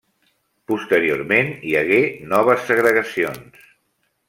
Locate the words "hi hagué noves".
1.71-2.67